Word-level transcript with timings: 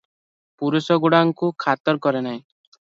ପୁରୁଷଗୁଡ଼ାଙ୍କୁ 0.61 1.51
ଖାତର 1.67 2.05
କରେ 2.09 2.25
ନାହିଁ। 2.31 2.43